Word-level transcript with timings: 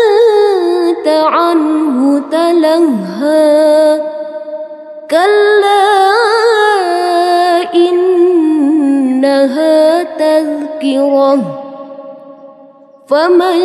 عنه 1.09 2.22
تلهى. 2.31 4.03
كلا 5.11 5.53
تذكرة 10.85 11.39
فمن 13.09 13.59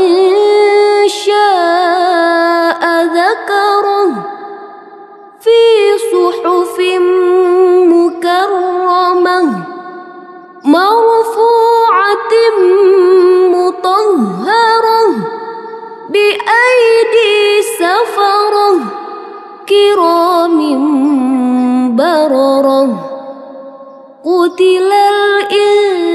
شاء 1.08 2.84
ذكره 3.04 4.12
في 5.40 5.60
صحف 6.12 6.80
مكرمة 7.92 9.42
مرفوعة 10.64 12.34
مطهرة 13.52 15.06
بأيدي 16.10 17.62
سفرة 17.80 18.80
كرام 19.70 20.60
بررة. 21.96 23.10
قتل 24.26 24.92
الإنسان 24.92 26.09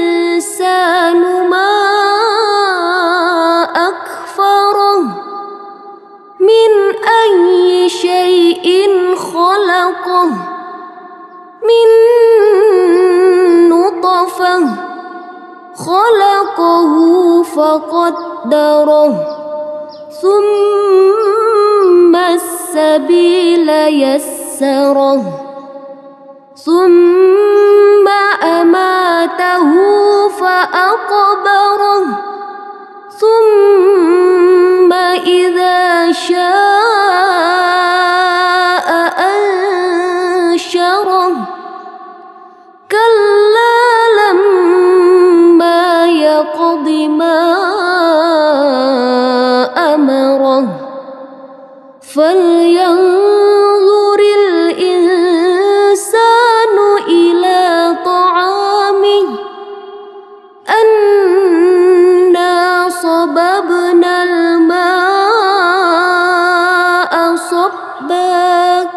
خلقه 10.03 10.25
من 11.63 11.87
نطفة 13.69 14.59
خلقه 15.75 16.93
فقدره 17.43 19.13
ثم 20.21 22.15
السبيل 22.15 23.69
يسره 23.69 25.21
ثم 26.55 28.07
أماته 28.43 29.69
فأقبره 30.29 32.05
ثم 33.19 34.14
صبا 67.99 68.89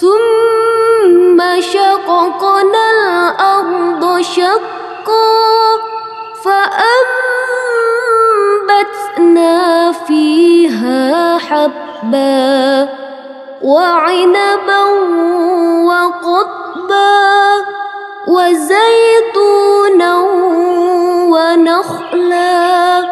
ثم 0.00 1.60
شققنا 1.60 2.90
الأرض 2.90 4.20
شقا 4.20 5.78
فأنبتنا 8.74 9.92
فيها 9.92 11.38
حبا 11.38 12.88
وعنبا 13.62 14.82
وقضبا 15.88 17.18
وزيتونا 18.28 20.16
ونخلا 21.32 23.08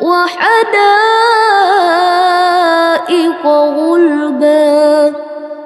وحدائق 0.00 1.19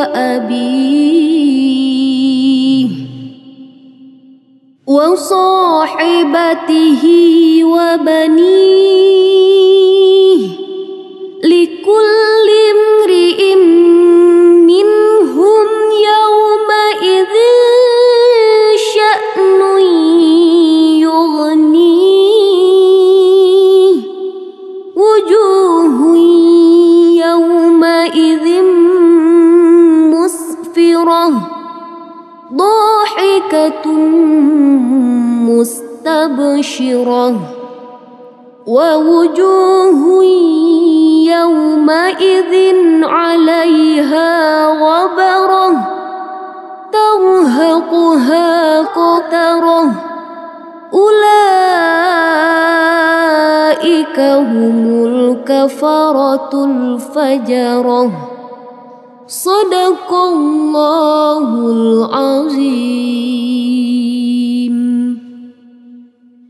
وأبيه 0.00 1.80
وصاحبته 4.86 6.62
وبنيه 7.64 9.29
مستبشرة 36.40 37.34
ووجوه 38.66 40.24
يومئذ 41.32 42.54
عليها 43.04 44.66
غبرة 44.66 45.70
ترهقها 46.92 48.80
قترة 48.80 49.92
أولئك 50.94 51.40
هم 54.20 55.04
الكفرة 55.06 56.64
الفجرة 56.64 58.10
صدق 59.26 60.12
الله 60.12 61.48
العظيم 61.72 63.30